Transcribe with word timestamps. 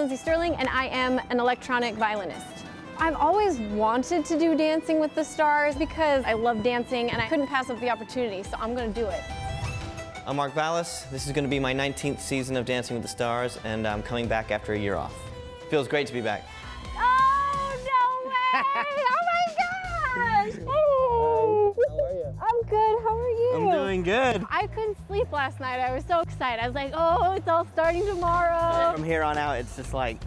Lindsey 0.00 0.16
Stirling, 0.16 0.54
and 0.54 0.66
I 0.70 0.86
am 0.86 1.20
an 1.28 1.40
electronic 1.40 1.94
violinist. 1.94 2.64
I've 2.96 3.16
always 3.16 3.58
wanted 3.58 4.24
to 4.24 4.38
do 4.38 4.56
Dancing 4.56 4.98
with 4.98 5.14
the 5.14 5.22
Stars 5.22 5.76
because 5.76 6.24
I 6.24 6.32
love 6.32 6.62
dancing 6.62 7.10
and 7.10 7.20
I 7.20 7.28
couldn't 7.28 7.48
pass 7.48 7.68
up 7.68 7.78
the 7.80 7.90
opportunity, 7.90 8.42
so 8.42 8.56
I'm 8.58 8.74
going 8.74 8.94
to 8.94 8.98
do 8.98 9.06
it. 9.06 9.22
I'm 10.26 10.36
Mark 10.36 10.54
Ballas. 10.54 11.10
This 11.10 11.26
is 11.26 11.32
going 11.32 11.44
to 11.44 11.50
be 11.50 11.58
my 11.58 11.74
19th 11.74 12.18
season 12.18 12.56
of 12.56 12.64
Dancing 12.64 12.96
with 12.96 13.02
the 13.02 13.10
Stars, 13.10 13.58
and 13.62 13.86
I'm 13.86 14.02
coming 14.02 14.26
back 14.26 14.50
after 14.50 14.72
a 14.72 14.78
year 14.78 14.94
off. 14.94 15.14
Feels 15.68 15.86
great 15.86 16.06
to 16.06 16.14
be 16.14 16.22
back. 16.22 16.48
Oh, 16.96 17.76
no 17.84 18.30
way! 18.30 18.64
oh 18.76 19.22
my 19.28 20.54
gosh! 20.54 20.60
Oh. 20.66 21.76
How 21.90 22.04
are 22.04 22.12
you? 22.14 22.24
I'm 22.40 22.68
good. 22.70 23.02
How 23.02 23.19
you? 23.50 23.70
I'm 23.70 23.78
doing 23.78 24.02
good. 24.02 24.46
I 24.50 24.66
couldn't 24.68 24.96
sleep 25.06 25.30
last 25.32 25.60
night. 25.60 25.80
I 25.80 25.92
was 25.94 26.04
so 26.04 26.20
excited. 26.20 26.62
I 26.62 26.66
was 26.66 26.74
like, 26.74 26.92
oh, 26.94 27.32
it's 27.32 27.48
all 27.48 27.64
starting 27.66 28.06
tomorrow. 28.06 28.92
From 28.94 29.04
here 29.04 29.22
on 29.22 29.38
out, 29.38 29.58
it's 29.58 29.76
just 29.76 29.94
like. 29.94 30.18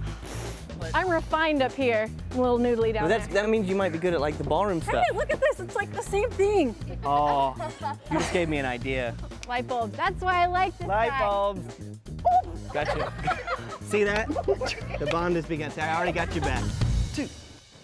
I'm 0.94 1.10
refined 1.10 1.62
up 1.62 1.72
here. 1.72 2.10
I'm 2.32 2.40
a 2.40 2.42
little 2.42 2.60
noodly 2.60 2.94
down 2.94 3.08
that's, 3.08 3.28
there. 3.28 3.44
that 3.44 3.50
means 3.50 3.70
you 3.70 3.76
might 3.76 3.94
be 3.94 3.98
good 3.98 4.14
at 4.14 4.20
like 4.20 4.38
the 4.38 4.44
ballroom 4.44 4.82
stuff. 4.82 5.06
Hey, 5.10 5.16
look 5.16 5.32
at 5.32 5.40
this. 5.40 5.62
It's 5.62 5.76
like 5.76 5.94
the 5.94 6.02
same 6.02 6.30
thing. 6.32 6.76
Oh, 7.06 7.56
you 8.12 8.18
just 8.18 8.34
gave 8.34 8.50
me 8.50 8.58
an 8.58 8.66
idea. 8.66 9.16
Light 9.48 9.68
bulbs. 9.68 9.96
That's 9.96 10.20
why 10.22 10.44
I 10.44 10.48
like 10.48 10.78
this 10.78 10.88
Light 10.88 11.10
guy. 11.10 11.20
bulbs. 11.20 11.80
Gotcha. 12.74 13.14
See 13.82 14.04
that? 14.04 14.28
The 15.00 15.08
bond 15.12 15.36
has 15.36 15.46
begun. 15.46 15.72
I 15.78 15.96
already 15.96 16.12
got 16.12 16.34
you 16.36 16.42
back. 16.42 16.64
Two, 17.14 17.28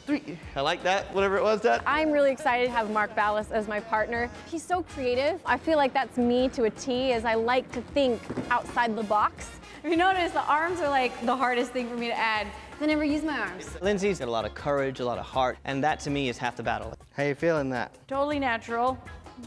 three. 0.09 0.39
I 0.55 0.61
like 0.61 0.81
that. 0.83 1.13
Whatever 1.13 1.37
it 1.37 1.43
was, 1.43 1.61
that. 1.61 1.83
I'm 1.85 2.11
really 2.11 2.31
excited 2.31 2.65
to 2.65 2.71
have 2.71 2.89
Mark 2.89 3.15
Ballas 3.15 3.51
as 3.51 3.67
my 3.67 3.79
partner. 3.79 4.29
He's 4.49 4.63
so 4.63 4.81
creative. 4.81 5.39
I 5.45 5.55
feel 5.55 5.77
like 5.77 5.93
that's 5.93 6.17
me 6.17 6.49
to 6.49 6.63
a 6.63 6.69
T, 6.71 7.13
as 7.13 7.25
I 7.25 7.35
like 7.35 7.71
to 7.73 7.81
think 7.81 8.19
outside 8.49 8.95
the 8.95 9.03
box. 9.03 9.51
If 9.83 9.91
you 9.91 9.97
notice, 9.97 10.31
the 10.31 10.43
arms 10.45 10.79
are 10.79 10.89
like 10.89 11.13
the 11.27 11.35
hardest 11.35 11.71
thing 11.71 11.87
for 11.87 11.95
me 11.95 12.07
to 12.07 12.17
add. 12.17 12.47
I 12.81 12.87
never 12.87 13.03
use 13.03 13.23
my 13.23 13.37
arms. 13.37 13.77
Lindsey's 13.81 14.17
got 14.17 14.27
a 14.27 14.31
lot 14.31 14.45
of 14.45 14.55
courage, 14.55 14.99
a 14.99 15.05
lot 15.05 15.19
of 15.19 15.25
heart, 15.25 15.59
and 15.63 15.83
that 15.83 15.99
to 16.01 16.09
me 16.09 16.27
is 16.27 16.39
half 16.39 16.55
the 16.55 16.63
battle. 16.63 16.95
How 17.15 17.23
you 17.23 17.35
feeling 17.35 17.69
that? 17.69 17.95
Totally 18.07 18.39
natural. 18.39 18.97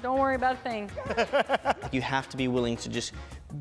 Don't 0.01 0.19
worry 0.19 0.37
about 0.37 0.55
a 0.55 0.59
thing. 0.59 0.91
You 1.93 2.01
have 2.01 2.27
to 2.31 2.39
be 2.39 2.49
willing 2.49 2.79
to 2.79 2.89
just 2.89 3.13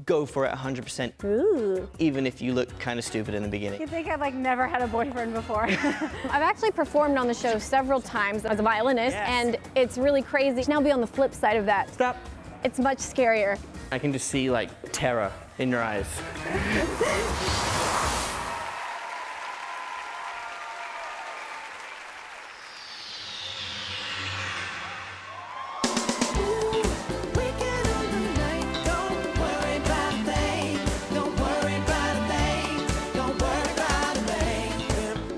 go 0.06 0.26
for 0.26 0.46
it 0.46 0.54
100%, 0.54 1.24
Ooh. 1.24 1.88
even 2.00 2.26
if 2.26 2.42
you 2.42 2.54
look 2.54 2.78
kind 2.80 2.98
of 3.00 3.06
stupid 3.06 3.34
in 3.36 3.44
the 3.44 3.50
beginning. 3.50 3.82
You 3.82 3.88
think 3.88 4.08
I've 4.08 4.20
like 4.20 4.34
never 4.34 4.68
had 4.68 4.82
a 4.82 4.88
boyfriend 4.88 5.34
before. 5.34 5.64
I've 5.70 6.42
actually 6.42 6.72
performed 6.72 7.18
on 7.18 7.28
the 7.28 7.34
show 7.34 7.58
several 7.60 8.02
times 8.02 8.46
as 8.46 8.60
a 8.60 8.64
violinist, 8.64 9.16
Yes. 9.16 9.30
and 9.30 9.58
it's 9.76 9.98
really 9.98 10.22
crazy. 10.22 10.64
Now 10.68 10.82
be 10.82 10.92
on 10.92 11.02
the 11.02 11.08
flip 11.08 11.34
side 11.34 11.58
of 11.58 11.66
that. 11.66 11.94
Stop. 11.94 12.18
It's 12.64 12.80
much 12.80 13.00
scarier. 13.00 13.58
I 13.92 14.00
can 14.00 14.14
just 14.14 14.28
see 14.28 14.50
like 14.50 14.70
terror 14.92 15.32
in 15.58 15.70
your 15.70 15.82
eyes. 15.82 16.08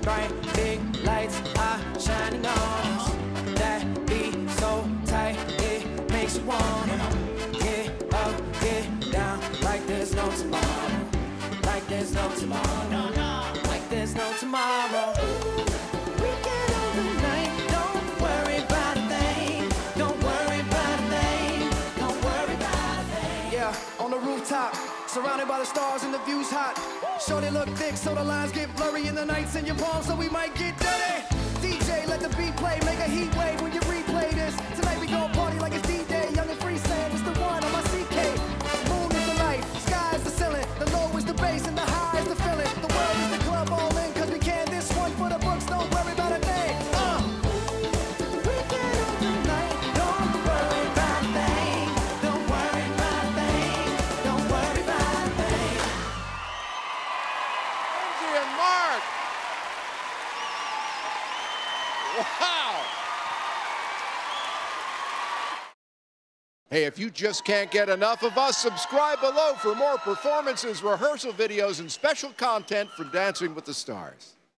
Bright 0.04 0.30
big 0.54 0.80
lights 1.02 1.40
are 1.56 1.80
shining 1.98 2.44
on. 2.44 2.52
Us. 2.52 3.10
That 3.58 3.82
beat 4.06 4.36
so 4.50 4.86
tight, 5.06 5.38
it 5.62 5.86
makes 6.10 6.36
you 6.36 6.44
wanna 6.44 6.98
get 7.52 7.88
up, 8.12 8.34
get 8.60 8.84
down, 9.10 9.40
like 9.62 9.86
there's 9.86 10.14
no 10.14 10.30
tomorrow, 10.32 11.08
like 11.64 11.86
there's 11.88 12.12
no 12.12 12.28
tomorrow, 12.36 13.12
like 13.64 13.88
there's 13.88 14.14
no 14.14 14.30
tomorrow. 14.38 15.14
The 16.96 17.04
night, 17.22 17.52
don't 17.74 18.20
worry 18.20 18.58
about 18.58 18.98
a 18.98 19.06
thing, 19.08 19.72
don't 19.96 20.22
worry 20.22 20.60
about 20.68 20.98
a 21.00 21.08
thing, 21.14 21.70
don't 21.96 22.20
worry 22.24 22.54
about 22.54 22.98
a 22.98 23.04
thing. 23.14 23.52
Yeah, 23.52 23.74
on 23.98 24.10
the 24.10 24.18
rooftop, 24.18 24.74
surrounded 25.14 25.46
by 25.46 25.60
the 25.60 25.64
stars 25.64 26.02
and 26.02 26.12
the 26.12 26.18
view's 26.26 26.50
hot. 26.50 26.74
Shorty 27.24 27.48
look 27.48 27.68
thick, 27.78 27.96
so 27.96 28.16
the 28.16 28.24
lines 28.24 28.50
get 28.50 28.74
blurry 28.74 29.06
in 29.06 29.14
the 29.14 29.24
nights 29.24 29.54
in 29.54 29.64
your 29.64 29.76
palms, 29.76 30.06
so 30.06 30.16
we 30.16 30.28
might 30.28 30.56
get 30.56 30.76
dirty. 30.76 31.22
DJ, 31.62 32.04
let 32.08 32.18
the 32.18 32.30
beat 32.30 32.56
play, 32.56 32.80
make 32.84 32.98
a 32.98 33.08
heat 33.08 33.32
wave 33.36 33.60
when 33.62 33.72
you 33.72 33.80
replay 33.82 34.33
and 58.34 58.56
Mark. 58.56 59.02
Wow. 62.40 62.84
Hey, 66.70 66.84
if 66.84 66.98
you 66.98 67.10
just 67.10 67.44
can't 67.44 67.70
get 67.70 67.88
enough 67.88 68.22
of 68.22 68.36
us, 68.36 68.56
subscribe 68.58 69.20
below 69.20 69.54
for 69.54 69.74
more 69.74 69.96
performances, 69.98 70.82
rehearsal 70.82 71.32
videos, 71.32 71.78
and 71.80 71.90
special 71.90 72.30
content 72.30 72.90
from 72.90 73.10
Dancing 73.10 73.54
with 73.54 73.64
the 73.64 73.74
Stars. 73.74 74.34